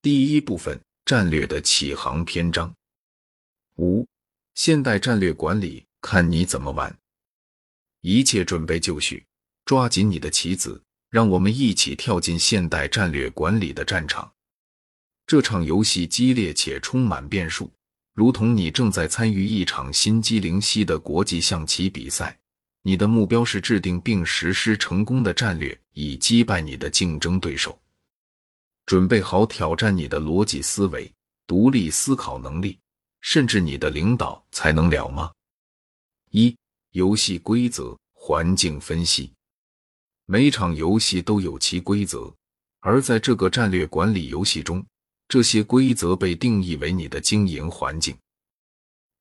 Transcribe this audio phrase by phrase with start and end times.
[0.00, 2.72] 第一部分：战略的起航篇章。
[3.78, 4.06] 五、
[4.54, 6.96] 现代战略管理，看你怎么玩。
[8.02, 9.26] 一切准备就绪，
[9.64, 10.80] 抓紧你的棋子，
[11.10, 14.32] 让我们一起跳进现代战略管理的战场。
[15.26, 17.68] 这场游戏激烈且充满变数，
[18.14, 22.38] 如同你正在参与一场心机灵犀的国际象棋比赛。
[22.82, 27.76] 你的目标是制定并实施成功的战略，以击败你的竞争对手。
[28.88, 31.12] 准备好挑战你的逻辑思维、
[31.46, 32.78] 独立思考能力，
[33.20, 35.30] 甚至你的领导才能了吗？
[36.30, 36.56] 一、
[36.92, 39.30] 游戏规则环境分析。
[40.24, 42.34] 每场游戏都有其规则，
[42.80, 44.82] 而在这个战略管理游戏中，
[45.28, 48.16] 这些规则被定义为你的经营环境。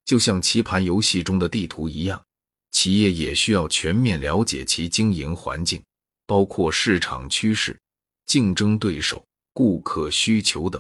[0.06, 2.24] 就像棋盘游戏中的地图一样，
[2.72, 5.84] 企业也需要全面了解其经营环境，
[6.26, 7.78] 包括市场趋势、
[8.26, 9.22] 竞争对手。
[9.58, 10.80] 顾客需求等，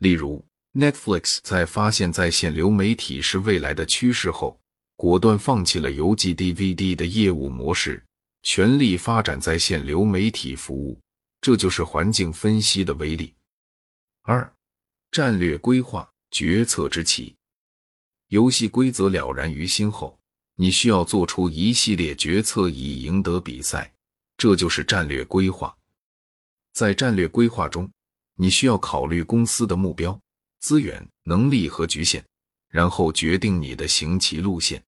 [0.00, 0.44] 例如
[0.74, 4.60] ，Netflix 在发现在线流媒体是未来的趋势后，
[4.96, 8.04] 果断放弃了邮寄 DVD 的业务模式，
[8.42, 11.00] 全力发展在线流媒体服务。
[11.40, 13.32] 这就是环境分析的威力。
[14.24, 14.52] 二、
[15.10, 17.34] 战略规划决策之棋。
[18.28, 20.20] 游戏规则了然于心后，
[20.56, 23.90] 你需要做出一系列决策以赢得比赛，
[24.36, 25.74] 这就是战略规划。
[26.72, 27.90] 在战略规划中，
[28.36, 30.18] 你需要考虑公司的目标、
[30.60, 32.24] 资源、能力和局限，
[32.68, 34.82] 然后决定你的行棋路线。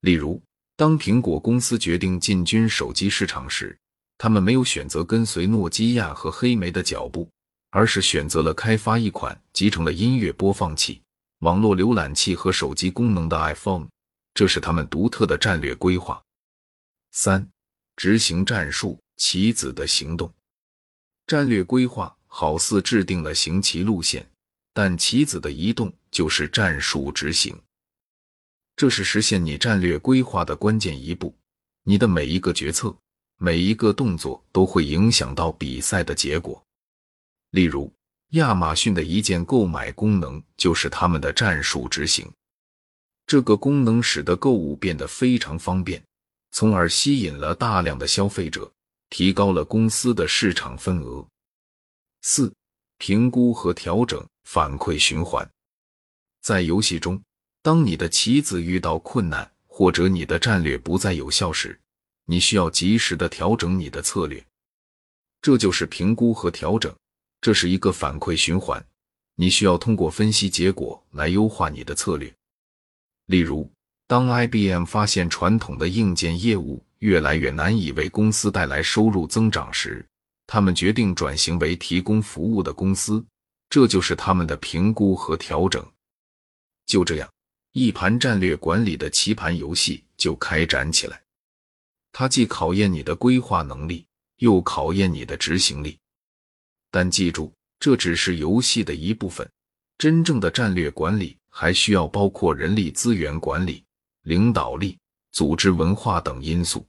[0.00, 0.40] 例如，
[0.76, 3.76] 当苹果公司决定进军手机市场时，
[4.16, 7.28] 他们没有选择跟随诺基亚和黑莓的脚步，
[7.70, 11.00] 而是选择了开发一款集成了音乐播放器、
[11.40, 13.86] 网络浏览器和手机功能的 iPhone，
[14.34, 16.22] 这是他们独特的战略规划。
[17.12, 17.48] 三、
[17.96, 20.32] 执行战术，棋子的行动。
[21.28, 24.26] 战略规划好似制定了行棋路线，
[24.72, 27.54] 但棋子的移动就是战术执行。
[28.74, 31.34] 这是实现你战略规划的关键一步。
[31.84, 32.96] 你的每一个决策、
[33.36, 36.62] 每一个动作都会影响到比赛的结果。
[37.50, 37.92] 例如，
[38.30, 42.26] 亚马逊的一键购买功能就是他们的战术执行。
[43.26, 46.02] 这个功能使得购物变得非常方便，
[46.52, 48.72] 从而吸引了大量的消费者。
[49.10, 51.26] 提高了公司的市场份额。
[52.22, 52.52] 四、
[52.98, 55.48] 评估和调整反馈循环。
[56.40, 57.22] 在游戏中，
[57.62, 61.78] 当你的棋子遇到困难，或者你的战略不再有效时，
[62.24, 64.44] 你需要及时的调整你的策略。
[65.40, 66.94] 这就是评估和调整，
[67.40, 68.84] 这是一个反馈循环。
[69.36, 72.34] 你需要通过分析结果来优化你的策略。
[73.26, 73.70] 例如，
[74.08, 80.04] 当 IBM 发现传统的硬件业务，越来越难以为公司带来收入增长时，
[80.46, 83.24] 他们决定转型为提供服务的公司。
[83.70, 85.86] 这就是他们的评估和调整。
[86.86, 87.30] 就这样，
[87.72, 91.22] 一盘战略管理的棋盘游戏就开展起来。
[92.10, 94.06] 它既考验你的规划能力，
[94.38, 95.98] 又考验你的执行力。
[96.90, 99.46] 但记住，这只是游戏的一部分。
[99.98, 103.84] 真正的战略管理还需要包括人力资源管理、
[104.22, 104.96] 领导力。
[105.38, 106.84] 组织文化等因素。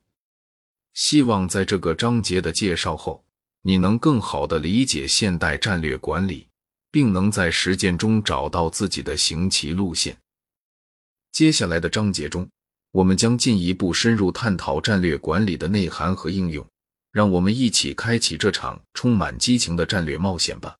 [0.95, 3.23] 希望在这个章节的介绍后，
[3.61, 6.47] 你能更好的理解现代战略管理，
[6.89, 10.17] 并能在实践中找到自己的行棋路线。
[11.31, 12.49] 接下来的章节中，
[12.89, 16.65] 我们将进一步深入探讨战略管理的内涵和应用。
[17.11, 20.75] 让我们一起开启这场充满激情的战略冒险吧！